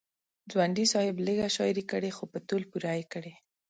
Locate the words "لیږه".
1.25-1.47